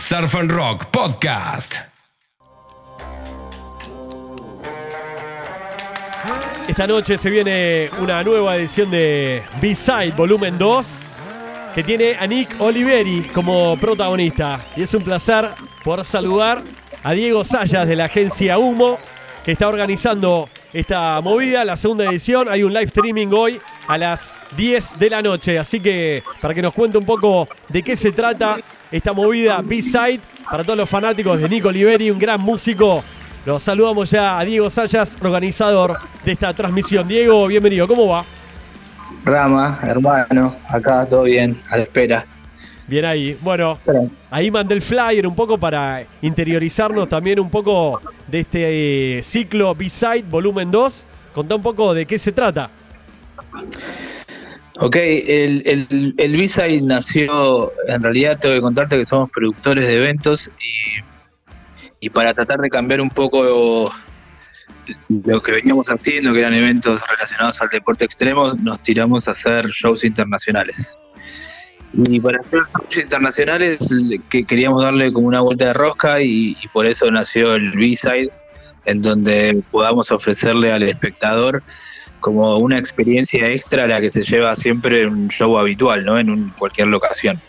Surf 0.00 0.34
and 0.34 0.50
Rock 0.50 0.86
Podcast. 0.86 1.74
Esta 6.66 6.86
noche 6.86 7.18
se 7.18 7.28
viene 7.28 7.90
una 8.00 8.22
nueva 8.22 8.56
edición 8.56 8.90
de 8.90 9.42
B-Side 9.60 10.12
Volumen 10.16 10.56
2 10.56 11.02
que 11.74 11.84
tiene 11.84 12.16
a 12.18 12.26
Nick 12.26 12.58
Oliveri 12.58 13.24
como 13.34 13.76
protagonista. 13.76 14.64
Y 14.74 14.82
es 14.82 14.94
un 14.94 15.02
placer 15.02 15.50
poder 15.84 16.06
saludar 16.06 16.64
a 17.02 17.12
Diego 17.12 17.44
Sayas 17.44 17.86
de 17.86 17.94
la 17.94 18.06
agencia 18.06 18.58
Humo 18.58 18.98
que 19.44 19.52
está 19.52 19.68
organizando 19.68 20.48
esta 20.72 21.20
movida, 21.20 21.62
la 21.62 21.76
segunda 21.76 22.06
edición. 22.06 22.48
Hay 22.48 22.62
un 22.62 22.72
live 22.72 22.86
streaming 22.86 23.28
hoy 23.32 23.60
a 23.86 23.98
las 23.98 24.32
10 24.56 24.98
de 24.98 25.10
la 25.10 25.20
noche. 25.20 25.58
Así 25.58 25.78
que 25.78 26.22
para 26.40 26.54
que 26.54 26.62
nos 26.62 26.72
cuente 26.72 26.96
un 26.96 27.04
poco 27.04 27.48
de 27.68 27.82
qué 27.82 27.94
se 27.96 28.12
trata 28.12 28.60
esta 28.90 29.12
movida 29.12 29.60
B-Side 29.62 30.20
para 30.50 30.64
todos 30.64 30.76
los 30.76 30.90
fanáticos 30.90 31.40
de 31.40 31.48
Nico 31.48 31.68
Oliveri, 31.68 32.10
un 32.10 32.18
gran 32.18 32.40
músico. 32.40 33.02
Los 33.46 33.62
saludamos 33.62 34.10
ya 34.10 34.38
a 34.38 34.44
Diego 34.44 34.68
Sayas, 34.68 35.16
organizador 35.20 35.98
de 36.24 36.32
esta 36.32 36.52
transmisión. 36.52 37.06
Diego, 37.08 37.46
bienvenido, 37.46 37.86
¿cómo 37.86 38.08
va? 38.08 38.24
Rama, 39.24 39.78
hermano, 39.82 40.56
acá 40.68 41.06
todo 41.08 41.22
bien, 41.24 41.60
a 41.70 41.76
la 41.76 41.82
espera. 41.84 42.26
Bien 42.86 43.04
ahí. 43.04 43.38
Bueno, 43.40 43.78
ahí 44.30 44.50
mandé 44.50 44.74
el 44.74 44.82
flyer 44.82 45.26
un 45.26 45.34
poco 45.36 45.56
para 45.56 46.04
interiorizarnos 46.20 47.08
también 47.08 47.38
un 47.38 47.48
poco 47.48 48.00
de 48.26 48.40
este 48.40 49.18
eh, 49.18 49.22
ciclo 49.22 49.74
B-Side 49.74 50.24
Volumen 50.28 50.70
2. 50.70 51.06
Contá 51.32 51.54
un 51.54 51.62
poco 51.62 51.94
de 51.94 52.04
qué 52.04 52.18
se 52.18 52.32
trata. 52.32 52.68
Ok, 54.82 54.96
el, 54.96 55.62
el, 55.66 56.14
el 56.16 56.36
B-Side 56.36 56.80
nació, 56.80 57.70
en 57.86 58.02
realidad 58.02 58.38
tengo 58.40 58.54
que 58.54 58.62
contarte 58.62 58.96
que 58.96 59.04
somos 59.04 59.28
productores 59.28 59.86
de 59.86 59.98
eventos 59.98 60.48
y, 60.48 62.06
y 62.06 62.08
para 62.08 62.32
tratar 62.32 62.60
de 62.60 62.70
cambiar 62.70 63.02
un 63.02 63.10
poco 63.10 63.92
lo 65.08 65.42
que 65.42 65.52
veníamos 65.52 65.88
haciendo, 65.88 66.32
que 66.32 66.38
eran 66.38 66.54
eventos 66.54 67.02
relacionados 67.10 67.60
al 67.60 67.68
deporte 67.68 68.06
extremo, 68.06 68.54
nos 68.54 68.82
tiramos 68.82 69.28
a 69.28 69.32
hacer 69.32 69.66
shows 69.66 70.02
internacionales. 70.02 70.96
Y 71.92 72.18
para 72.18 72.40
hacer 72.40 72.60
shows 72.72 72.96
internacionales 72.96 73.78
que 74.30 74.44
queríamos 74.44 74.82
darle 74.82 75.12
como 75.12 75.28
una 75.28 75.42
vuelta 75.42 75.66
de 75.66 75.74
rosca 75.74 76.22
y, 76.22 76.56
y 76.58 76.68
por 76.68 76.86
eso 76.86 77.10
nació 77.10 77.54
el 77.54 77.72
B-Side, 77.72 78.30
en 78.86 79.02
donde 79.02 79.62
podamos 79.70 80.10
ofrecerle 80.10 80.72
al 80.72 80.84
espectador 80.84 81.62
como 82.20 82.58
una 82.58 82.78
experiencia 82.78 83.48
extra 83.48 83.84
a 83.84 83.86
la 83.86 84.00
que 84.00 84.10
se 84.10 84.22
lleva 84.22 84.54
siempre 84.54 85.02
en 85.02 85.08
un 85.08 85.28
show 85.28 85.58
habitual, 85.58 86.04
¿no? 86.04 86.18
En 86.18 86.30
un, 86.30 86.50
cualquier 86.50 86.88
locación. 86.88 87.40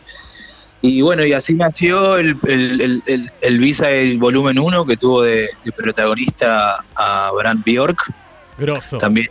Y 0.82 1.02
bueno, 1.02 1.24
y 1.24 1.34
así 1.34 1.54
nació 1.54 2.18
el, 2.18 2.36
el, 2.48 3.04
el, 3.06 3.32
el 3.40 3.60
Visa 3.60 3.88
volumen 4.18 4.58
1 4.58 4.86
que 4.86 4.98
tuvo 4.98 5.22
de, 5.22 5.48
de, 5.64 5.72
protagonista 5.72 6.84
a 6.96 7.32
Brand 7.38 7.64
Bjork. 7.64 8.12
Grosso. 8.58 8.98
También, 8.98 9.28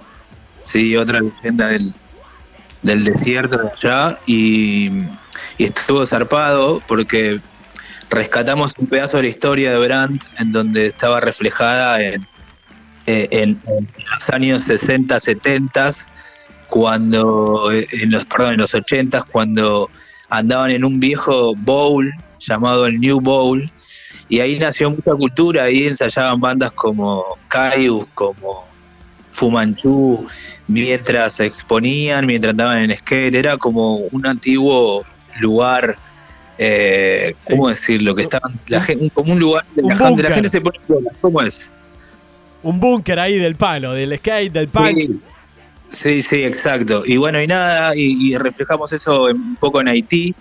sí, 0.62 0.96
otra 0.96 1.20
leyenda 1.20 1.68
del, 1.68 1.92
del 2.82 3.04
desierto 3.04 3.58
de 3.58 3.68
allá. 3.68 4.18
Y, 4.26 4.90
y 5.58 5.64
estuvo 5.64 6.06
zarpado 6.06 6.80
porque 6.86 7.40
rescatamos 8.10 8.74
un 8.78 8.86
pedazo 8.86 9.16
de 9.16 9.24
la 9.24 9.28
historia 9.28 9.72
de 9.72 9.78
Brand 9.78 10.20
en 10.38 10.52
donde 10.52 10.86
estaba 10.86 11.20
reflejada 11.20 12.00
en, 12.00 12.26
en, 13.30 13.60
en 13.66 13.88
los 14.14 14.30
años 14.30 14.62
60, 14.64 15.18
70, 15.18 15.90
cuando, 16.68 17.70
en 17.72 18.10
los, 18.10 18.24
perdón, 18.24 18.52
en 18.52 18.60
los 18.60 18.74
80, 18.74 19.24
cuando 19.30 19.90
andaban 20.28 20.70
en 20.70 20.84
un 20.84 21.00
viejo 21.00 21.54
bowl 21.56 22.12
llamado 22.38 22.86
el 22.86 23.00
New 23.00 23.20
Bowl, 23.20 23.70
y 24.28 24.40
ahí 24.40 24.58
nació 24.58 24.90
mucha 24.90 25.12
cultura, 25.12 25.64
ahí 25.64 25.88
ensayaban 25.88 26.40
bandas 26.40 26.70
como 26.72 27.24
Caius, 27.48 28.06
como 28.14 28.64
Fumanchu, 29.32 30.26
mientras 30.68 31.34
se 31.34 31.46
exponían, 31.46 32.26
mientras 32.26 32.52
andaban 32.52 32.78
en 32.78 32.96
skate, 32.96 33.34
era 33.34 33.58
como 33.58 33.96
un 33.96 34.26
antiguo 34.26 35.04
lugar, 35.40 35.98
eh, 36.58 37.34
sí. 37.38 37.52
¿cómo 37.52 37.68
decirlo? 37.68 38.14
Que 38.14 38.22
estaban, 38.22 38.58
la 38.68 38.80
gente, 38.80 39.10
como 39.10 39.32
un 39.32 39.40
lugar 39.40 39.64
un 39.74 39.88
la, 39.88 39.96
gente, 39.96 40.22
la 40.22 40.34
gente 40.34 40.48
se 40.48 40.60
pone 40.60 40.78
¿cómo 41.20 41.42
es? 41.42 41.72
Un 42.62 42.78
búnker 42.80 43.18
ahí 43.18 43.38
del 43.38 43.56
palo, 43.56 43.92
del 43.92 44.16
skate, 44.18 44.52
del 44.52 44.66
punk. 44.66 44.96
Sí. 44.96 45.20
Sí, 45.88 46.22
sí, 46.22 46.44
exacto. 46.44 47.02
Y 47.04 47.16
bueno, 47.16 47.42
y 47.42 47.48
nada, 47.48 47.96
y, 47.96 48.28
y, 48.28 48.38
reflejamos 48.38 48.92
eso 48.92 49.24
un 49.24 49.56
poco 49.56 49.80
en 49.80 49.88
Haití, 49.88 50.32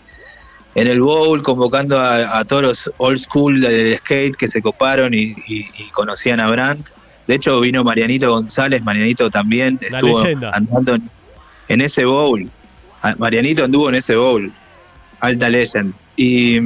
en 0.75 0.88
el 0.88 1.02
Bowl, 1.02 1.41
convocando 1.41 2.00
a, 2.00 2.38
a 2.38 2.46
todos 2.46 2.62
los 2.62 2.91
old 2.97 3.18
school 3.18 3.62
del 3.62 3.96
skate 3.97 4.35
que 4.35 4.47
se 4.47 4.62
coparon 4.62 5.16
y, 5.16 5.34
y, 5.47 5.68
y, 5.78 5.90
conocían 5.91 6.40
a 6.40 6.50
Brandt. 6.52 6.91
De 7.25 7.34
hecho, 7.35 7.59
vino 7.62 7.84
Marianito 7.84 8.29
González, 8.31 8.84
Marianito 8.84 9.31
también 9.31 9.79
La 9.90 9.97
estuvo 9.97 10.22
leyenda. 10.22 10.52
andando 10.53 10.94
en, 10.96 11.08
en, 11.69 11.81
ese 11.81 12.06
Bowl. 12.06 12.47
Marianito 13.18 13.63
anduvo 13.63 13.90
en 13.90 13.96
ese 13.96 14.16
Bowl, 14.16 14.52
alta 15.19 15.50
legend. 15.50 15.96
Y, 16.16 16.59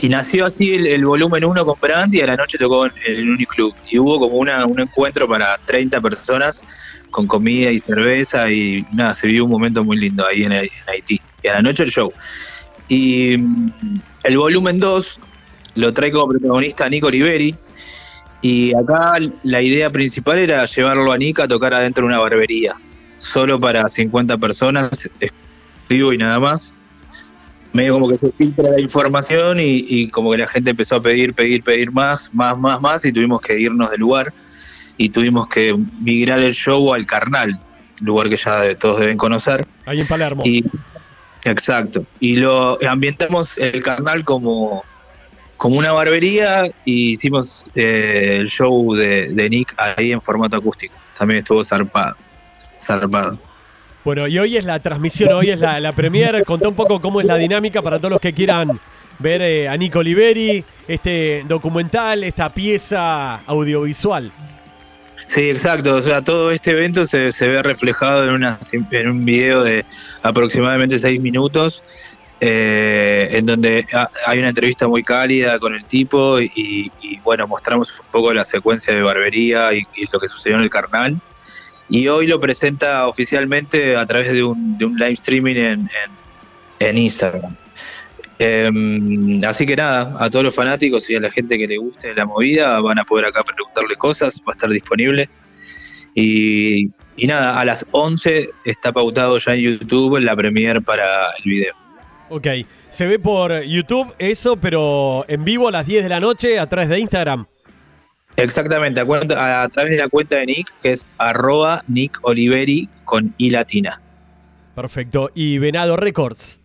y 0.00 0.08
nació 0.08 0.46
así 0.46 0.74
el, 0.74 1.04
volumen 1.04 1.44
1 1.44 1.64
con 1.64 1.78
Brandt 1.80 2.14
y 2.14 2.20
a 2.20 2.26
la 2.26 2.36
noche 2.36 2.58
tocó 2.58 2.86
en 2.86 2.92
el 3.06 3.30
Uniclub. 3.30 3.74
Y 3.90 3.98
hubo 3.98 4.18
como 4.18 4.36
una, 4.36 4.66
un 4.66 4.80
encuentro 4.80 5.28
para 5.28 5.58
30 5.64 6.00
personas 6.00 6.64
con 7.10 7.26
comida 7.26 7.70
y 7.70 7.78
cerveza 7.78 8.50
y 8.50 8.84
nada, 8.92 9.14
se 9.14 9.28
vivió 9.28 9.44
un 9.44 9.50
momento 9.50 9.84
muy 9.84 9.96
lindo 9.96 10.26
ahí 10.26 10.42
en, 10.42 10.52
Haití. 10.52 11.20
Y 11.42 11.48
a 11.48 11.54
la 11.54 11.62
noche 11.62 11.84
el 11.84 11.90
show. 11.90 12.12
Y 12.88 13.38
mm, 13.38 14.00
el 14.24 14.38
volumen 14.38 14.80
2 14.80 15.20
lo 15.76 15.92
trae 15.92 16.10
como 16.10 16.28
protagonista 16.28 16.88
Nico 16.88 17.06
Oliveri. 17.06 17.56
Y 18.42 18.74
acá 18.74 19.14
la 19.44 19.62
idea 19.62 19.90
principal 19.90 20.38
era 20.38 20.66
llevarlo 20.66 21.12
a 21.12 21.18
Nick 21.18 21.40
a 21.40 21.48
tocar 21.48 21.72
adentro 21.74 22.02
de 22.02 22.08
una 22.08 22.18
barbería. 22.18 22.74
Solo 23.18 23.58
para 23.58 23.88
50 23.88 24.36
personas, 24.38 25.08
vivo 25.88 26.12
y 26.12 26.18
nada 26.18 26.38
más. 26.38 26.74
Medio 27.76 27.94
como 27.94 28.08
que 28.08 28.18
se 28.18 28.32
filtra 28.32 28.70
la 28.70 28.80
información 28.80 29.60
y, 29.60 29.84
y 29.88 30.08
como 30.08 30.32
que 30.32 30.38
la 30.38 30.46
gente 30.46 30.70
empezó 30.70 30.96
a 30.96 31.02
pedir, 31.02 31.34
pedir, 31.34 31.62
pedir 31.62 31.92
más, 31.92 32.34
más, 32.34 32.58
más, 32.58 32.80
más 32.80 33.04
y 33.04 33.12
tuvimos 33.12 33.40
que 33.40 33.58
irnos 33.58 33.90
del 33.90 34.00
lugar 34.00 34.32
y 34.96 35.10
tuvimos 35.10 35.48
que 35.48 35.76
migrar 36.00 36.38
el 36.38 36.54
show 36.54 36.94
al 36.94 37.06
Carnal, 37.06 37.58
lugar 38.00 38.28
que 38.28 38.36
ya 38.36 38.74
todos 38.76 39.00
deben 39.00 39.16
conocer. 39.16 39.66
Ahí 39.84 40.00
en 40.00 40.06
Palermo. 40.06 40.42
Y, 40.44 40.64
exacto. 41.44 42.04
Y 42.20 42.36
lo 42.36 42.78
ambientamos 42.88 43.58
el 43.58 43.82
Carnal 43.82 44.24
como, 44.24 44.82
como 45.56 45.76
una 45.76 45.92
barbería 45.92 46.66
y 46.84 47.10
hicimos 47.12 47.64
eh, 47.74 48.38
el 48.40 48.48
show 48.48 48.94
de, 48.94 49.28
de, 49.28 49.50
Nick 49.50 49.74
ahí 49.76 50.12
en 50.12 50.20
formato 50.20 50.56
acústico. 50.56 50.94
También 51.18 51.38
estuvo 51.38 51.62
zarpado. 51.62 52.16
Zarpado. 52.78 53.38
Bueno, 54.06 54.28
y 54.28 54.38
hoy 54.38 54.56
es 54.56 54.64
la 54.64 54.78
transmisión, 54.78 55.32
hoy 55.32 55.50
es 55.50 55.58
la, 55.58 55.80
la 55.80 55.90
premier. 55.90 56.44
Contá 56.44 56.68
un 56.68 56.76
poco 56.76 57.00
cómo 57.00 57.20
es 57.20 57.26
la 57.26 57.34
dinámica 57.34 57.82
para 57.82 57.98
todos 57.98 58.12
los 58.12 58.20
que 58.20 58.32
quieran 58.32 58.78
ver 59.18 59.42
eh, 59.42 59.68
a 59.68 59.76
Nico 59.76 59.98
Oliveri, 59.98 60.64
este 60.86 61.42
documental, 61.48 62.22
esta 62.22 62.54
pieza 62.54 63.38
audiovisual. 63.38 64.30
Sí, 65.26 65.50
exacto. 65.50 65.96
O 65.96 66.00
sea, 66.00 66.22
todo 66.22 66.52
este 66.52 66.70
evento 66.70 67.04
se, 67.04 67.32
se 67.32 67.48
ve 67.48 67.60
reflejado 67.64 68.28
en, 68.28 68.34
una, 68.34 68.60
en, 68.92 69.08
un 69.08 69.24
video 69.24 69.64
de 69.64 69.84
aproximadamente 70.22 71.00
seis 71.00 71.20
minutos, 71.20 71.82
eh, 72.40 73.30
en 73.32 73.46
donde 73.46 73.86
hay 74.24 74.38
una 74.38 74.50
entrevista 74.50 74.86
muy 74.86 75.02
cálida 75.02 75.58
con 75.58 75.74
el 75.74 75.84
tipo 75.84 76.40
y, 76.40 76.92
bueno, 77.24 77.48
mostramos 77.48 77.98
un 77.98 78.06
poco 78.12 78.32
la 78.32 78.44
secuencia 78.44 78.94
de 78.94 79.02
barbería 79.02 79.74
y, 79.74 79.84
lo 80.12 80.20
que 80.20 80.28
sucedió 80.28 80.58
en 80.58 80.62
el 80.62 80.70
carnal. 80.70 81.20
Y 81.88 82.08
hoy 82.08 82.26
lo 82.26 82.40
presenta 82.40 83.06
oficialmente 83.06 83.96
a 83.96 84.04
través 84.06 84.32
de 84.32 84.42
un, 84.42 84.76
live 84.78 85.12
streaming 85.12 85.56
en, 85.56 86.98
Instagram. 86.98 87.56
Eh, 88.38 88.70
así 89.46 89.64
que 89.64 89.76
nada, 89.76 90.14
a 90.18 90.28
todos 90.28 90.44
los 90.44 90.54
fanáticos 90.54 91.08
y 91.08 91.16
a 91.16 91.20
la 91.20 91.30
gente 91.30 91.56
que 91.56 91.66
le 91.66 91.78
guste 91.78 92.14
la 92.14 92.26
movida 92.26 92.80
van 92.80 92.98
a 92.98 93.04
poder 93.04 93.26
acá 93.26 93.42
preguntarle 93.42 93.96
cosas, 93.96 94.42
va 94.46 94.52
a 94.52 94.56
estar 94.56 94.68
disponible. 94.68 95.28
Y, 96.14 96.90
y 97.16 97.26
nada, 97.26 97.58
a 97.60 97.64
las 97.64 97.86
11 97.92 98.50
está 98.64 98.92
pautado 98.92 99.38
ya 99.38 99.54
en 99.54 99.78
YouTube 99.78 100.18
la 100.18 100.36
premier 100.36 100.82
para 100.82 101.30
el 101.42 101.50
video. 101.50 101.74
Ok, 102.28 102.48
se 102.90 103.06
ve 103.06 103.18
por 103.18 103.62
YouTube 103.62 104.12
eso, 104.18 104.56
pero 104.56 105.24
en 105.28 105.44
vivo 105.44 105.68
a 105.68 105.70
las 105.70 105.86
10 105.86 106.02
de 106.02 106.08
la 106.08 106.20
noche 106.20 106.58
a 106.58 106.68
través 106.68 106.88
de 106.88 106.98
Instagram. 106.98 107.46
Exactamente, 108.36 109.00
a, 109.00 109.04
cuenta, 109.04 109.62
a 109.62 109.68
través 109.68 109.92
de 109.92 109.98
la 109.98 110.08
cuenta 110.08 110.36
de 110.36 110.46
Nick, 110.46 110.68
que 110.80 110.92
es 110.92 111.10
arroba 111.18 111.82
Nick 111.88 112.18
Oliveri 112.22 112.88
con 113.04 113.34
I 113.38 113.50
latina. 113.50 114.00
Perfecto, 114.74 115.30
y 115.34 115.58
Venado 115.58 115.96
Records 115.96 116.60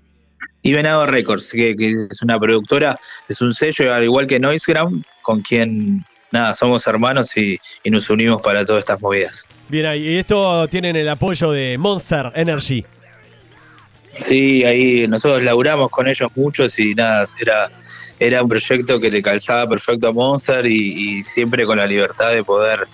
y 0.64 0.74
Venado 0.74 1.06
Records, 1.06 1.52
que, 1.52 1.76
que, 1.76 1.88
es 2.10 2.22
una 2.22 2.40
productora, 2.40 2.98
es 3.28 3.42
un 3.42 3.54
sello 3.54 3.94
al 3.94 4.04
igual 4.04 4.28
que 4.28 4.40
Noisegram, 4.40 5.04
con 5.22 5.42
quien 5.42 6.06
nada, 6.32 6.54
somos 6.54 6.86
hermanos 6.88 7.36
y, 7.36 7.58
y, 7.84 7.90
nos 7.90 8.10
unimos 8.10 8.42
para 8.42 8.66
todas 8.66 8.82
estas 8.82 9.02
movidas. 9.02 9.46
Bien, 9.70 9.96
y 9.98 10.18
esto 10.18 10.68
tienen 10.68 10.96
el 10.96 11.10
apoyo 11.10 11.52
de 11.52 11.78
Monster 11.78 12.32
Energy. 12.36 12.86
Sí, 14.12 14.64
ahí 14.64 15.08
nosotros 15.08 15.44
laburamos 15.44 15.90
con 15.90 16.08
ellos 16.08 16.30
muchos 16.36 16.78
y 16.80 16.94
nada, 16.94 17.26
era, 17.42 17.72
era 18.20 18.44
un 18.44 18.50
proyecto 18.50 19.00
que 19.00 19.10
le 19.10 19.22
calzaba 19.22 19.70
perfecto 19.70 20.08
a 20.08 20.14
Monster 20.14 20.66
y, 20.66 21.24
siempre 21.24 21.66
con 21.66 21.78
la 21.78 21.88
libertad 21.88 22.32
de 22.34 22.44
poder 22.44 22.88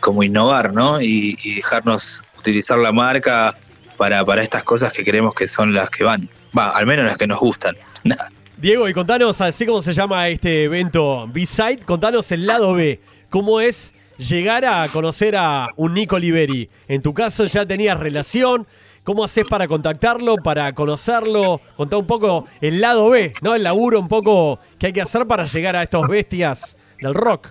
como 0.00 0.22
innovar, 0.22 0.72
¿no? 0.72 1.00
Y, 1.00 1.36
y 1.44 1.56
dejarnos 1.56 2.22
utilizar 2.38 2.78
la 2.78 2.90
marca 2.90 3.56
para, 4.00 4.24
para 4.24 4.42
estas 4.42 4.64
cosas 4.64 4.92
que 4.94 5.04
creemos 5.04 5.34
que 5.34 5.46
son 5.46 5.74
las 5.74 5.90
que 5.90 6.04
van. 6.04 6.26
Va, 6.56 6.70
al 6.70 6.86
menos 6.86 7.04
las 7.04 7.18
que 7.18 7.26
nos 7.26 7.38
gustan. 7.38 7.76
Diego, 8.56 8.88
y 8.88 8.94
contanos, 8.94 9.40
así 9.42 9.66
como 9.66 9.82
se 9.82 9.92
llama 9.92 10.28
este 10.28 10.64
evento 10.64 11.26
B-Side, 11.28 11.80
contanos 11.84 12.32
el 12.32 12.46
lado 12.46 12.74
B. 12.74 13.00
¿Cómo 13.28 13.60
es 13.60 13.92
llegar 14.16 14.64
a 14.64 14.86
conocer 14.88 15.36
a 15.36 15.68
un 15.76 15.94
Nico 15.94 16.18
Liberi? 16.18 16.68
En 16.88 17.02
tu 17.02 17.12
caso 17.12 17.44
ya 17.44 17.66
tenías 17.66 18.00
relación. 18.00 18.66
¿Cómo 19.10 19.24
haces 19.24 19.44
para 19.44 19.66
contactarlo, 19.66 20.36
para 20.36 20.72
conocerlo? 20.72 21.60
Contá 21.76 21.96
un 21.96 22.06
poco 22.06 22.46
el 22.60 22.80
lado 22.80 23.10
B, 23.10 23.32
¿no? 23.42 23.56
El 23.56 23.64
laburo 23.64 23.98
un 23.98 24.06
poco 24.06 24.60
que 24.78 24.86
hay 24.86 24.92
que 24.92 25.00
hacer 25.00 25.26
para 25.26 25.42
llegar 25.42 25.74
a 25.74 25.82
estos 25.82 26.06
bestias 26.06 26.76
del 27.02 27.14
rock. 27.14 27.48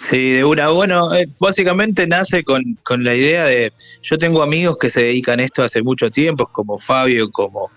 Sí, 0.00 0.30
de 0.30 0.44
una. 0.44 0.70
Bueno, 0.70 1.14
eh, 1.14 1.28
básicamente 1.38 2.06
nace 2.06 2.42
con, 2.42 2.62
con, 2.84 3.04
la 3.04 3.14
idea 3.14 3.44
de. 3.44 3.70
Yo 4.02 4.16
tengo 4.16 4.42
amigos 4.42 4.78
que 4.78 4.88
se 4.88 5.02
dedican 5.02 5.40
a 5.40 5.44
esto 5.44 5.62
hace 5.62 5.82
mucho 5.82 6.10
tiempo, 6.10 6.46
como 6.50 6.78
Fabio, 6.78 7.30
como, 7.30 7.68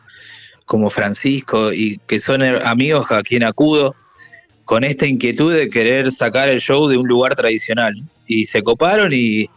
como 0.66 0.90
Francisco, 0.90 1.74
y 1.74 2.00
que 2.08 2.22
son 2.22 2.44
amigos 2.44 3.12
a 3.12 3.24
quien 3.24 3.44
acudo 3.44 3.94
con 4.64 4.86
esta 4.86 5.06
inquietud 5.06 5.54
de 5.54 5.70
querer 5.70 6.14
sacar 6.14 6.48
el 6.48 6.62
show 6.62 6.88
de 6.88 6.96
un 6.96 7.10
lugar 7.10 7.36
tradicional. 7.36 7.94
Y 8.26 8.46
se 8.46 8.64
coparon 8.64 9.12
y, 9.12 9.50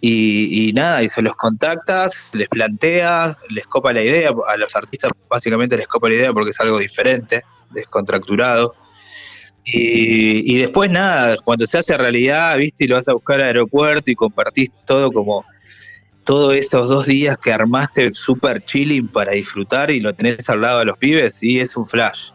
y, 0.00 0.68
y, 0.68 0.72
nada, 0.72 1.02
y 1.02 1.08
se 1.08 1.20
los 1.20 1.36
contactas, 1.36 2.30
les 2.32 2.48
planteas, 2.48 3.40
les 3.50 3.66
copa 3.66 3.92
la 3.92 4.02
idea. 4.02 4.30
A 4.48 4.56
los 4.56 4.74
artistas 4.74 5.10
básicamente 5.28 5.76
les 5.76 5.86
copa 5.86 6.08
la 6.08 6.14
idea 6.14 6.32
porque 6.32 6.50
es 6.50 6.60
algo 6.60 6.78
diferente, 6.78 7.42
descontracturado. 7.70 8.74
Y, 9.64 10.54
y, 10.54 10.58
después 10.58 10.90
nada, 10.90 11.36
cuando 11.44 11.66
se 11.66 11.78
hace 11.78 11.96
realidad, 11.98 12.56
viste, 12.56 12.84
y 12.84 12.88
lo 12.88 12.96
vas 12.96 13.08
a 13.08 13.12
buscar 13.12 13.36
al 13.36 13.48
aeropuerto 13.48 14.10
y 14.10 14.14
compartís 14.14 14.70
todo 14.86 15.12
como 15.12 15.44
todos 16.24 16.54
esos 16.54 16.88
dos 16.88 17.06
días 17.06 17.36
que 17.38 17.52
armaste 17.52 18.10
super 18.14 18.64
chilling 18.64 19.08
para 19.08 19.32
disfrutar 19.32 19.90
y 19.90 20.00
lo 20.00 20.14
tenés 20.14 20.48
al 20.48 20.62
lado 20.62 20.78
de 20.78 20.86
los 20.86 20.96
pibes, 20.96 21.42
y 21.42 21.60
es 21.60 21.76
un 21.76 21.86
flash. 21.86 22.30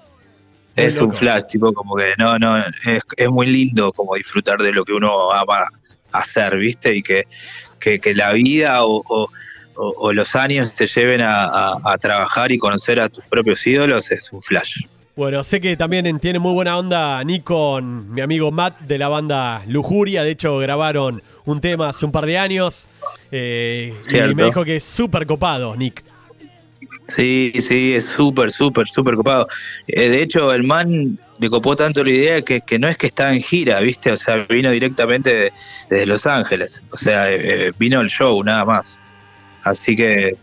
Muy 0.75 0.85
es 0.85 0.95
loco. 0.95 1.05
un 1.05 1.11
flash, 1.13 1.43
tipo 1.49 1.73
como 1.73 1.95
que 1.95 2.13
no, 2.17 2.37
no, 2.37 2.57
es, 2.57 3.01
es, 3.17 3.29
muy 3.29 3.47
lindo 3.47 3.91
como 3.91 4.15
disfrutar 4.15 4.59
de 4.59 4.71
lo 4.71 4.83
que 4.83 4.93
uno 4.93 5.31
ama 5.31 5.65
hacer, 6.17 6.57
viste, 6.57 6.95
y 6.95 7.01
que, 7.01 7.25
que, 7.79 7.99
que 7.99 8.13
la 8.13 8.33
vida 8.33 8.85
o, 8.85 9.03
o, 9.07 9.29
o, 9.75 10.13
los 10.13 10.35
años 10.35 10.73
te 10.73 10.87
lleven 10.87 11.21
a, 11.21 11.45
a, 11.45 11.79
a 11.83 11.97
trabajar 11.97 12.51
y 12.51 12.57
conocer 12.57 12.99
a 12.99 13.09
tus 13.09 13.23
propios 13.25 13.65
ídolos, 13.67 14.11
es 14.11 14.31
un 14.31 14.39
flash. 14.41 14.85
Bueno, 15.15 15.45
sé 15.45 15.61
que 15.61 15.77
también 15.77 16.19
tiene 16.19 16.39
muy 16.39 16.53
buena 16.53 16.77
onda 16.77 17.23
Nick 17.23 17.45
con 17.45 18.11
mi 18.11 18.19
amigo 18.19 18.51
Matt 18.51 18.81
de 18.81 18.97
la 18.97 19.07
banda 19.07 19.63
Lujuria. 19.65 20.23
De 20.23 20.31
hecho, 20.31 20.57
grabaron 20.57 21.23
un 21.45 21.61
tema 21.61 21.87
hace 21.87 22.05
un 22.05 22.11
par 22.11 22.25
de 22.25 22.37
años. 22.37 22.89
Eh, 23.31 23.93
y 24.11 24.35
me 24.35 24.43
dijo 24.43 24.65
que 24.65 24.75
es 24.75 24.83
súper 24.83 25.25
copado, 25.25 25.73
Nick. 25.77 26.03
Sí, 27.07 27.53
sí, 27.59 27.93
es 27.93 28.05
súper, 28.05 28.51
súper, 28.51 28.87
súper 28.87 29.15
copado. 29.15 29.47
Eh, 29.87 30.09
de 30.09 30.21
hecho, 30.21 30.53
el 30.53 30.63
man 30.63 31.19
le 31.39 31.49
copó 31.49 31.75
tanto 31.75 32.03
la 32.03 32.09
idea 32.09 32.41
que, 32.41 32.61
que, 32.61 32.79
no 32.79 32.87
es 32.87 32.97
que 32.97 33.07
estaba 33.07 33.33
en 33.33 33.41
gira, 33.41 33.79
¿viste? 33.81 34.11
O 34.11 34.17
sea, 34.17 34.45
vino 34.49 34.71
directamente 34.71 35.33
de, 35.33 35.53
desde 35.89 36.05
Los 36.05 36.25
Ángeles. 36.25 36.83
O 36.91 36.97
sea, 36.97 37.31
eh, 37.31 37.71
vino 37.77 38.01
el 38.01 38.09
show, 38.09 38.43
nada 38.43 38.65
más. 38.65 38.99
Así 39.63 39.95
que 39.95 40.37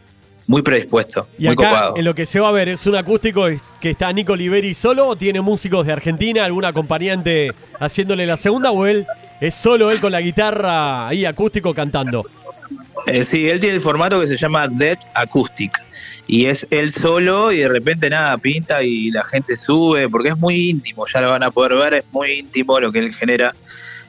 muy 0.46 0.62
predispuesto, 0.62 1.28
y 1.38 1.44
muy 1.44 1.54
acá, 1.54 1.68
copado. 1.68 1.96
En 1.96 2.04
lo 2.04 2.14
que 2.14 2.26
se 2.26 2.40
va 2.40 2.48
a 2.48 2.52
ver, 2.52 2.68
¿es 2.68 2.86
un 2.86 2.96
acústico 2.96 3.46
que 3.80 3.90
está 3.90 4.12
Nico 4.12 4.36
Liberi 4.36 4.74
solo 4.74 5.08
o 5.08 5.16
tiene 5.16 5.40
músicos 5.40 5.86
de 5.86 5.92
Argentina, 5.92 6.44
algún 6.44 6.64
acompañante 6.64 7.52
haciéndole 7.78 8.26
la 8.26 8.36
segunda 8.36 8.70
o 8.70 8.86
él 8.86 9.06
es 9.40 9.54
solo 9.54 9.90
él 9.90 10.00
con 10.00 10.12
la 10.12 10.20
guitarra 10.20 11.08
ahí 11.08 11.24
acústico 11.24 11.72
cantando? 11.72 12.26
Eh, 13.06 13.24
sí, 13.24 13.48
él 13.48 13.60
tiene 13.60 13.76
el 13.76 13.82
formato 13.82 14.20
que 14.20 14.26
se 14.26 14.36
llama 14.36 14.68
Dead 14.68 14.98
Acoustic 15.14 15.72
y 16.26 16.46
es 16.46 16.66
él 16.70 16.90
solo 16.90 17.50
y 17.50 17.58
de 17.58 17.68
repente 17.68 18.08
nada, 18.08 18.38
pinta 18.38 18.82
y 18.82 19.10
la 19.10 19.24
gente 19.24 19.56
sube 19.56 20.08
porque 20.08 20.30
es 20.30 20.38
muy 20.38 20.70
íntimo, 20.70 21.06
ya 21.06 21.20
lo 21.20 21.30
van 21.30 21.42
a 21.42 21.50
poder 21.50 21.74
ver, 21.74 21.94
es 21.94 22.04
muy 22.12 22.32
íntimo 22.32 22.78
lo 22.78 22.92
que 22.92 23.00
él 23.00 23.12
genera 23.12 23.54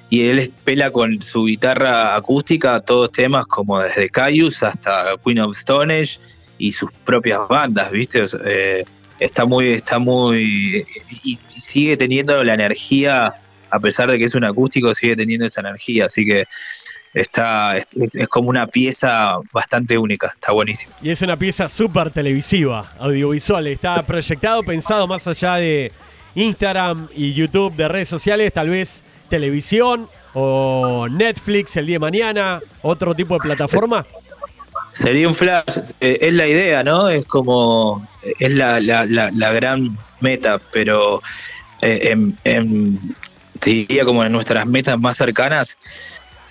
y 0.09 0.27
él 0.27 0.53
pela 0.63 0.91
con 0.91 1.21
su 1.23 1.45
guitarra 1.45 2.15
acústica 2.15 2.79
todos 2.81 3.11
temas 3.11 3.45
como 3.47 3.79
desde 3.79 4.09
Caius 4.09 4.61
hasta 4.61 5.15
Queen 5.23 5.39
of 5.39 5.57
Stone 5.57 5.93
Age 5.93 6.19
y 6.59 6.71
sus 6.71 6.91
propias 7.03 7.39
bandas, 7.49 7.91
¿viste? 7.91 8.23
Eh, 8.45 8.83
está 9.19 9.45
muy, 9.45 9.69
está 9.69 9.99
muy. 9.99 10.85
Y, 11.23 11.39
sigue 11.59 11.97
teniendo 11.97 12.43
la 12.43 12.53
energía, 12.53 13.33
a 13.69 13.79
pesar 13.79 14.09
de 14.11 14.17
que 14.17 14.25
es 14.25 14.35
un 14.35 14.45
acústico, 14.45 14.93
sigue 14.93 15.15
teniendo 15.15 15.45
esa 15.45 15.61
energía, 15.61 16.05
así 16.05 16.25
que 16.25 16.45
está 17.13 17.77
es, 17.77 17.87
es 18.15 18.27
como 18.27 18.49
una 18.49 18.67
pieza 18.67 19.37
bastante 19.51 19.97
única, 19.97 20.27
está 20.27 20.51
buenísimo. 20.51 20.93
Y 21.01 21.09
es 21.09 21.21
una 21.21 21.37
pieza 21.37 21.69
súper 21.69 22.11
televisiva, 22.11 22.93
audiovisual, 22.99 23.67
está 23.67 24.03
proyectado, 24.03 24.63
pensado 24.63 25.07
más 25.07 25.27
allá 25.27 25.55
de 25.55 25.91
Instagram 26.35 27.09
y 27.15 27.33
YouTube, 27.33 27.75
de 27.75 27.87
redes 27.87 28.09
sociales, 28.09 28.51
tal 28.53 28.69
vez 28.69 29.03
televisión 29.29 30.09
o 30.33 31.07
Netflix 31.09 31.77
el 31.77 31.85
día 31.85 31.95
de 31.95 31.99
mañana, 31.99 32.61
otro 32.81 33.13
tipo 33.13 33.35
de 33.35 33.39
plataforma? 33.41 34.05
Sería 34.93 35.27
un 35.27 35.35
flash, 35.35 35.91
eh, 36.01 36.17
es 36.21 36.33
la 36.33 36.47
idea, 36.47 36.83
¿no? 36.83 37.09
Es 37.09 37.25
como, 37.25 38.07
es 38.39 38.51
la, 38.53 38.79
la, 38.79 39.05
la, 39.05 39.31
la 39.31 39.51
gran 39.51 39.97
meta, 40.19 40.59
pero 40.71 41.21
eh, 41.81 42.09
en, 42.11 42.37
en, 42.43 43.13
diría 43.63 44.05
como 44.05 44.23
en 44.23 44.31
nuestras 44.31 44.65
metas 44.67 44.99
más 44.99 45.17
cercanas 45.17 45.79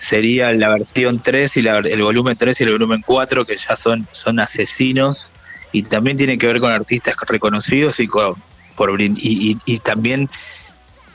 sería 0.03 0.51
la 0.51 0.69
versión 0.69 1.21
3 1.23 1.57
y 1.57 1.61
la, 1.61 1.77
el 1.79 2.01
volumen 2.01 2.35
3 2.35 2.59
y 2.59 2.63
el 2.65 2.71
volumen 2.71 3.01
4, 3.05 3.45
que 3.45 3.55
ya 3.55 3.75
son, 3.75 4.07
son 4.11 4.39
asesinos 4.39 5.31
y 5.71 5.83
también 5.83 6.17
tiene 6.17 6.37
que 6.37 6.45
ver 6.45 6.59
con 6.59 6.71
artistas 6.71 7.15
reconocidos 7.27 7.99
y, 7.99 8.07
por, 8.07 8.99
y 8.99 9.79
también 9.79 10.29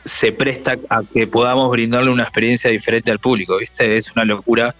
se 0.04 0.32
presta 0.32 0.78
a 0.88 1.02
que 1.02 1.26
podamos 1.26 1.70
brindarle 1.70 2.10
una 2.10 2.22
experiencia 2.22 2.70
diferente 2.70 3.10
al 3.10 3.18
público, 3.18 3.58
¿viste? 3.58 3.96
Es 3.96 4.10
una 4.12 4.24
locura. 4.24 4.74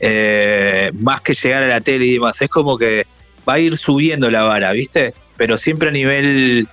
Eh, 0.00 0.90
más 0.94 1.20
que 1.20 1.32
llegar 1.32 1.62
a 1.62 1.68
la 1.68 1.80
tele 1.80 2.04
y 2.06 2.14
demás, 2.14 2.42
es 2.42 2.48
como 2.48 2.76
que 2.76 3.06
va 3.48 3.54
a 3.54 3.58
ir 3.60 3.76
subiendo 3.76 4.28
la 4.28 4.42
vara, 4.42 4.72
¿viste? 4.72 5.14
Pero 5.36 5.56
siempre 5.56 5.88
a 5.88 5.92
nivel 5.92 6.68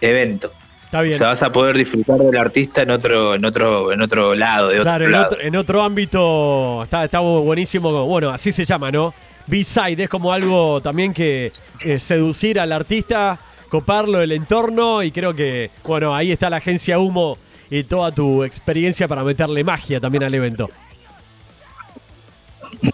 evento. 0.00 0.50
Está 0.96 1.02
bien. 1.02 1.14
O 1.14 1.18
sea, 1.18 1.28
vas 1.28 1.42
a 1.42 1.52
poder 1.52 1.76
disfrutar 1.76 2.18
del 2.18 2.38
artista 2.38 2.80
en 2.80 2.90
otro, 2.90 3.34
en 3.34 3.44
otro, 3.44 3.92
en 3.92 4.00
otro 4.00 4.34
lado, 4.34 4.68
de 4.68 4.80
otro 4.80 4.84
claro, 4.84 5.08
lado. 5.08 5.24
En 5.24 5.32
otro, 5.32 5.46
en 5.46 5.56
otro 5.56 5.82
ámbito 5.82 6.82
está, 6.84 7.04
está 7.04 7.18
buenísimo. 7.20 8.06
Bueno, 8.06 8.30
así 8.30 8.50
se 8.50 8.64
llama, 8.64 8.90
¿no? 8.90 9.12
B-side 9.46 10.04
es 10.04 10.08
como 10.08 10.32
algo 10.32 10.80
también 10.80 11.12
que 11.12 11.52
eh, 11.84 11.98
seducir 11.98 12.58
al 12.58 12.72
artista 12.72 13.38
coparlo 13.68 14.22
el 14.22 14.32
entorno 14.32 15.02
y 15.02 15.10
creo 15.10 15.34
que, 15.34 15.70
bueno, 15.84 16.14
ahí 16.14 16.32
está 16.32 16.48
la 16.48 16.56
agencia 16.56 16.98
Humo 16.98 17.36
y 17.68 17.84
toda 17.84 18.10
tu 18.12 18.42
experiencia 18.42 19.06
para 19.06 19.22
meterle 19.22 19.62
magia 19.64 20.00
también 20.00 20.24
al 20.24 20.34
evento. 20.34 20.70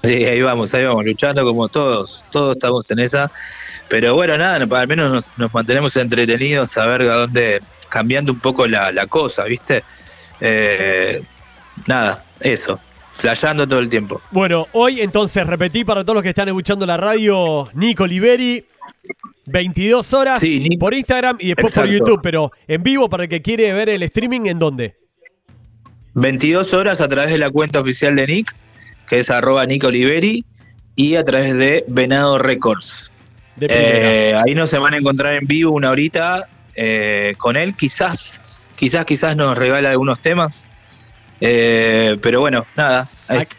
Sí, 0.02 0.24
ahí 0.24 0.42
vamos, 0.42 0.74
ahí 0.74 0.84
vamos, 0.84 1.04
luchando 1.04 1.44
como 1.44 1.68
todos, 1.68 2.24
todos 2.32 2.56
estamos 2.56 2.90
en 2.90 2.98
esa. 2.98 3.30
Pero 3.88 4.14
bueno, 4.16 4.36
nada, 4.36 4.56
al 4.56 4.88
menos 4.88 5.12
nos, 5.12 5.30
nos 5.36 5.54
mantenemos 5.54 5.96
entretenidos 5.96 6.76
a 6.78 6.86
ver 6.86 7.02
a 7.02 7.16
dónde, 7.16 7.60
cambiando 7.92 8.32
un 8.32 8.40
poco 8.40 8.66
la, 8.66 8.90
la 8.90 9.06
cosa, 9.06 9.44
¿viste? 9.44 9.84
Eh, 10.40 11.22
nada, 11.86 12.24
eso, 12.40 12.80
flasheando 13.10 13.68
todo 13.68 13.80
el 13.80 13.90
tiempo. 13.90 14.22
Bueno, 14.30 14.66
hoy 14.72 15.02
entonces 15.02 15.46
repetí 15.46 15.84
para 15.84 16.02
todos 16.02 16.14
los 16.14 16.22
que 16.22 16.30
están 16.30 16.48
escuchando 16.48 16.86
la 16.86 16.96
radio, 16.96 17.68
Nico 17.74 18.06
Liberi, 18.06 18.64
22 19.44 20.14
horas 20.14 20.40
sí, 20.40 20.70
por 20.80 20.94
Instagram 20.94 21.36
y 21.38 21.48
después 21.48 21.72
exacto. 21.72 21.90
por 21.90 21.98
YouTube, 21.98 22.20
pero 22.22 22.50
en 22.66 22.82
vivo 22.82 23.10
para 23.10 23.24
el 23.24 23.28
que 23.28 23.42
quiere 23.42 23.70
ver 23.74 23.90
el 23.90 24.02
streaming, 24.04 24.46
¿en 24.46 24.58
dónde? 24.58 24.96
22 26.14 26.72
horas 26.72 27.02
a 27.02 27.08
través 27.08 27.30
de 27.30 27.38
la 27.38 27.50
cuenta 27.50 27.80
oficial 27.80 28.16
de 28.16 28.26
Nick, 28.26 28.56
que 29.06 29.18
es 29.18 29.28
arroba 29.28 29.66
Nick 29.66 29.84
Oliveri, 29.84 30.46
y 30.96 31.16
a 31.16 31.24
través 31.24 31.54
de 31.58 31.84
Venado 31.88 32.38
Records. 32.38 33.12
De 33.56 33.66
eh, 33.68 34.34
ahí 34.34 34.54
nos 34.54 34.70
se 34.70 34.78
van 34.78 34.94
a 34.94 34.96
encontrar 34.96 35.34
en 35.34 35.46
vivo 35.46 35.72
una 35.72 35.90
horita 35.90 36.48
eh, 36.76 37.34
con 37.38 37.56
él, 37.56 37.74
quizás, 37.74 38.42
quizás, 38.76 39.04
quizás 39.04 39.36
nos 39.36 39.56
regala 39.56 39.90
algunos 39.90 40.20
temas. 40.20 40.66
Eh, 41.40 42.16
pero 42.22 42.40
bueno, 42.40 42.66
nada. 42.76 43.08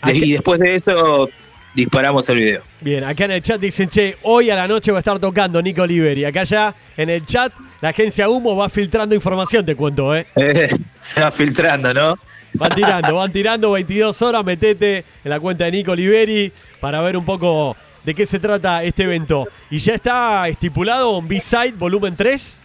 Y 0.05 0.34
después 0.34 0.60
de 0.60 0.75
eso 0.75 1.29
disparamos 1.74 2.29
el 2.29 2.38
video. 2.38 2.63
Bien, 2.82 3.03
acá 3.03 3.25
en 3.25 3.32
el 3.32 3.41
chat 3.41 3.60
dicen, 3.60 3.89
che, 3.89 4.17
hoy 4.24 4.50
a 4.50 4.55
la 4.55 4.67
noche 4.67 4.91
va 4.91 5.00
a 5.00 5.01
estar 5.01 5.20
tocando 5.20 5.62
Nico 5.62 5.82
Oliveri. 5.82 6.25
Acá 6.25 6.43
ya 6.43 6.74
en 6.96 7.10
el 7.10 7.25
chat 7.25 7.51
la 7.82 7.89
agencia 7.89 8.29
Humo 8.29 8.55
va 8.55 8.70
filtrando 8.70 9.15
información, 9.15 9.65
te 9.65 9.75
cuento, 9.75 10.15
¿eh? 10.15 10.25
eh 10.36 10.70
se 10.98 11.22
va 11.22 11.32
filtrando, 11.32 11.93
¿no? 11.93 12.15
Van 12.53 12.70
tirando, 12.70 13.15
van 13.15 13.32
tirando 13.32 13.72
22 13.72 14.22
horas, 14.22 14.46
metete 14.46 14.98
en 15.24 15.29
la 15.29 15.39
cuenta 15.39 15.65
de 15.65 15.72
Nico 15.72 15.91
Oliveri 15.91 16.53
para 16.79 17.01
ver 17.01 17.17
un 17.17 17.25
poco 17.25 17.75
de 18.03 18.13
qué 18.13 18.25
se 18.25 18.39
trata 18.39 18.84
este 18.84 19.03
evento. 19.03 19.48
¿Y 19.72 19.79
ya 19.79 19.96
está 19.96 20.48
estipulado 20.48 21.17
un 21.17 21.27
B-Side 21.27 21.74
volumen 21.74 22.15
3? 22.15 22.60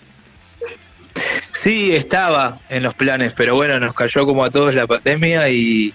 Sí, 1.53 1.95
estaba 1.95 2.61
en 2.69 2.83
los 2.83 2.95
planes, 2.95 3.33
pero 3.35 3.55
bueno, 3.55 3.79
nos 3.81 3.95
cayó 3.95 4.25
como 4.27 4.45
a 4.45 4.51
todos 4.51 4.75
la 4.75 4.87
pandemia 4.87 5.49
y, 5.49 5.93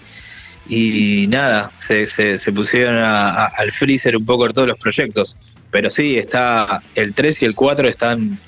y 0.68 1.26
nada, 1.28 1.70
se, 1.74 2.06
se, 2.06 2.38
se 2.38 2.52
pusieron 2.52 2.96
a- 2.98 3.30
a- 3.30 3.46
al 3.56 3.72
freezer 3.72 4.16
un 4.16 4.24
poco 4.26 4.48
todos 4.50 4.68
los 4.68 4.78
proyectos. 4.78 5.36
Pero 5.70 5.90
sí, 5.90 6.18
está 6.18 6.82
el 6.94 7.14
3 7.14 7.42
y 7.42 7.46
el 7.46 7.54
4 7.54 7.88
están, 7.88 8.38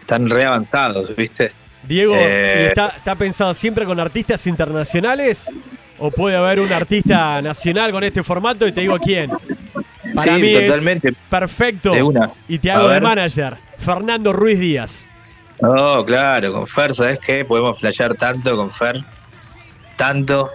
están 0.00 0.28
re 0.28 0.44
avanzados, 0.44 1.14
¿viste? 1.16 1.52
Diego, 1.82 2.14
Eh. 2.16 2.62
¿y 2.64 2.66
está, 2.68 2.88
está 2.96 3.14
pensado 3.16 3.52
siempre 3.54 3.84
con 3.84 3.98
artistas 4.00 4.46
internacionales? 4.46 5.50
¿O 5.98 6.10
puede 6.10 6.36
haber 6.36 6.60
un 6.60 6.72
artista 6.72 7.40
nacional 7.42 7.92
con 7.92 8.02
este 8.04 8.22
formato? 8.22 8.66
Y 8.66 8.72
te 8.72 8.80
digo 8.80 8.98
quién. 8.98 9.30
Para 10.16 10.34
sí, 10.36 10.42
mí 10.42 10.54
es 10.54 10.66
totalmente. 10.66 11.12
perfecto. 11.30 11.92
De 11.92 12.02
una. 12.02 12.30
Y 12.48 12.58
te 12.58 12.70
hago 12.70 12.88
de 12.88 13.00
manager. 13.00 13.56
Fernando 13.78 14.32
Ruiz 14.32 14.58
Díaz. 14.58 15.08
No, 15.62 16.04
claro, 16.04 16.52
con 16.52 16.66
Fer, 16.66 16.92
¿sabes 16.92 17.18
qué? 17.20 17.44
Podemos 17.44 17.78
flashear 17.78 18.14
tanto 18.16 18.56
con 18.56 18.68
Fer. 18.70 18.96
Tanto, 19.96 20.50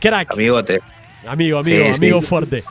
Crack. 0.00 0.32
amigote. 0.32 0.80
Amigo, 1.26 1.58
amigo, 1.60 1.84
Sí, 1.86 1.94
sí. 1.94 2.04
amigo 2.04 2.20
fuerte. 2.20 2.64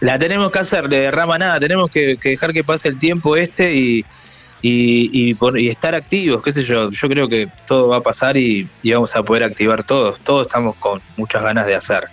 La 0.00 0.18
tenemos 0.18 0.50
que 0.50 0.58
hacer, 0.58 0.88
le 0.88 0.98
derrama 0.98 1.38
nada, 1.38 1.60
tenemos 1.60 1.88
que, 1.90 2.16
que 2.16 2.30
dejar 2.30 2.52
que 2.52 2.64
pase 2.64 2.88
el 2.88 2.98
tiempo 2.98 3.36
este 3.36 3.72
y, 3.74 3.98
y, 4.62 5.10
y 5.30 5.34
por- 5.34 5.58
y 5.58 5.68
estar 5.68 5.94
activos, 5.94 6.42
qué 6.42 6.50
sé 6.52 6.62
yo. 6.62 6.90
Yo 6.90 7.08
creo 7.08 7.28
que 7.28 7.48
todo 7.66 7.88
va 7.88 7.98
a 7.98 8.00
pasar 8.00 8.36
y, 8.36 8.68
y 8.82 8.92
vamos 8.92 9.14
a 9.14 9.22
poder 9.22 9.44
activar 9.44 9.82
todos. 9.84 10.18
Todos 10.20 10.42
estamos 10.42 10.74
con 10.76 11.00
muchas 11.16 11.42
ganas 11.42 11.66
de 11.66 11.74
hacer. 11.76 12.04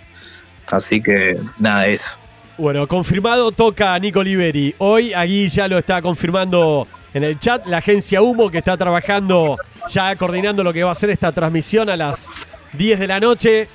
Así 0.70 1.00
que 1.00 1.36
nada, 1.58 1.86
eso. 1.88 2.16
Bueno, 2.58 2.86
confirmado 2.88 3.50
toca 3.52 3.98
Nico 3.98 4.20
Oliveri. 4.20 4.74
Hoy 4.78 5.12
aquí 5.12 5.48
ya 5.48 5.68
lo 5.68 5.78
está 5.78 6.00
confirmando 6.00 6.86
en 7.14 7.24
el 7.24 7.38
chat 7.38 7.66
la 7.66 7.78
agencia 7.78 8.22
Humo 8.22 8.50
que 8.50 8.58
está 8.58 8.76
trabajando 8.76 9.56
ya 9.88 10.14
coordinando 10.16 10.62
lo 10.62 10.72
que 10.72 10.84
va 10.84 10.92
a 10.92 10.94
ser 10.94 11.10
esta 11.10 11.32
transmisión 11.32 11.88
a 11.88 11.96
las 11.96 12.46
10 12.72 12.98
de 12.98 13.06
la 13.06 13.20
noche. 13.20 13.68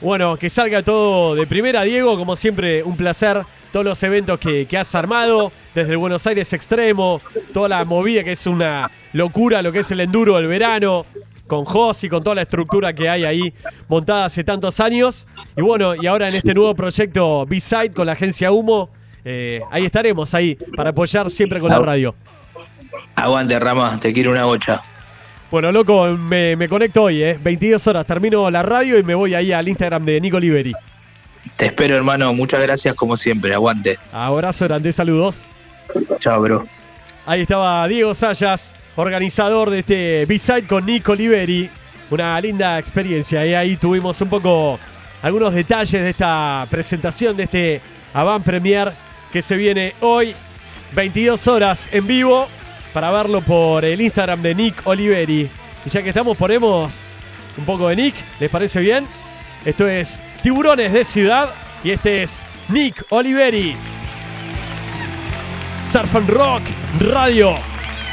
Bueno, 0.00 0.36
que 0.36 0.50
salga 0.50 0.82
todo 0.82 1.34
de 1.34 1.46
primera, 1.46 1.82
Diego. 1.82 2.16
Como 2.16 2.36
siempre, 2.36 2.82
un 2.82 2.96
placer. 2.96 3.42
Todos 3.70 3.86
los 3.86 4.02
eventos 4.02 4.38
que, 4.38 4.66
que 4.66 4.76
has 4.76 4.94
armado, 4.94 5.50
desde 5.74 5.92
el 5.92 5.96
Buenos 5.96 6.26
Aires 6.26 6.52
Extremo, 6.52 7.22
toda 7.54 7.70
la 7.70 7.84
movida 7.86 8.22
que 8.22 8.32
es 8.32 8.46
una 8.46 8.90
locura, 9.14 9.62
lo 9.62 9.72
que 9.72 9.78
es 9.78 9.90
el 9.90 10.00
enduro 10.00 10.36
del 10.36 10.46
verano, 10.46 11.06
con 11.46 11.64
Jos 11.64 12.04
y 12.04 12.08
con 12.10 12.22
toda 12.22 12.36
la 12.36 12.42
estructura 12.42 12.92
que 12.92 13.08
hay 13.08 13.24
ahí 13.24 13.54
montada 13.88 14.26
hace 14.26 14.44
tantos 14.44 14.78
años. 14.80 15.26
Y 15.56 15.62
bueno, 15.62 15.94
y 15.94 16.06
ahora 16.06 16.28
en 16.28 16.34
este 16.34 16.52
nuevo 16.52 16.74
proyecto 16.74 17.46
B-Side 17.46 17.92
con 17.92 18.06
la 18.06 18.12
agencia 18.12 18.52
Humo, 18.52 18.90
eh, 19.24 19.60
ahí 19.70 19.86
estaremos, 19.86 20.34
ahí, 20.34 20.56
para 20.76 20.90
apoyar 20.90 21.30
siempre 21.30 21.60
con 21.60 21.70
la 21.70 21.78
radio. 21.78 22.14
Aguante, 23.16 23.58
Rama, 23.58 23.98
te 24.00 24.12
quiero 24.12 24.30
una 24.30 24.44
bocha. 24.44 24.82
Bueno, 25.50 25.70
loco, 25.70 26.06
me, 26.12 26.56
me 26.56 26.68
conecto 26.68 27.04
hoy, 27.04 27.22
¿eh? 27.22 27.38
22 27.42 27.86
horas, 27.86 28.06
termino 28.06 28.50
la 28.50 28.62
radio 28.62 28.98
y 28.98 29.02
me 29.02 29.14
voy 29.14 29.34
ahí 29.34 29.52
al 29.52 29.68
Instagram 29.68 30.04
de 30.04 30.20
Nico 30.20 30.38
Oliveri. 30.38 30.72
Te 31.56 31.66
espero, 31.66 31.96
hermano. 31.96 32.32
Muchas 32.32 32.62
gracias 32.62 32.94
como 32.94 33.16
siempre. 33.16 33.54
Aguante. 33.54 33.98
Abrazo 34.12 34.64
grande, 34.66 34.92
saludos. 34.92 35.46
Chao, 36.20 36.40
bro. 36.40 36.66
Ahí 37.26 37.42
estaba 37.42 37.86
Diego 37.86 38.14
Sayas, 38.14 38.74
organizador 38.96 39.70
de 39.70 39.80
este 39.80 40.26
B-Side 40.26 40.66
con 40.66 40.86
Nico 40.86 41.12
Oliveri. 41.12 41.70
Una 42.10 42.40
linda 42.40 42.78
experiencia. 42.78 43.44
Y 43.44 43.54
ahí 43.54 43.76
tuvimos 43.76 44.20
un 44.20 44.28
poco 44.28 44.78
algunos 45.20 45.54
detalles 45.54 46.02
de 46.02 46.10
esta 46.10 46.66
presentación, 46.70 47.36
de 47.36 47.42
este 47.44 47.80
Avant 48.14 48.44
Premier 48.44 48.92
que 49.32 49.40
se 49.40 49.56
viene 49.56 49.94
hoy, 50.00 50.34
22 50.94 51.48
horas 51.48 51.88
en 51.90 52.06
vivo, 52.06 52.46
para 52.92 53.10
verlo 53.10 53.40
por 53.40 53.84
el 53.84 54.00
Instagram 54.00 54.42
de 54.42 54.54
Nick 54.54 54.82
Oliveri. 54.84 55.50
Y 55.84 55.90
ya 55.90 56.02
que 56.02 56.10
estamos, 56.10 56.36
ponemos 56.36 57.06
un 57.56 57.64
poco 57.64 57.88
de 57.88 57.96
Nick. 57.96 58.14
¿Les 58.38 58.50
parece 58.50 58.80
bien? 58.80 59.06
Esto 59.64 59.88
es 59.88 60.22
Tiburones 60.42 60.92
de 60.92 61.04
Ciudad 61.04 61.50
y 61.82 61.90
este 61.90 62.24
es 62.24 62.42
Nick 62.68 63.04
Oliveri. 63.10 63.76
Surf 65.90 66.14
and 66.16 66.30
Rock 66.30 66.62
Radio. 67.00 67.54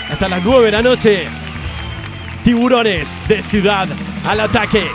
Hasta 0.09 0.27
las 0.27 0.43
9 0.43 0.65
de 0.65 0.71
la 0.71 0.81
noche. 0.81 1.27
Tiburones 2.43 3.27
de 3.27 3.43
Ciudad 3.43 3.88
al 4.25 4.39
ataque. 4.39 4.88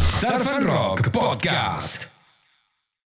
Surf 0.00 0.46
and 0.48 0.66
Rock 0.66 1.10
Podcast. 1.10 2.17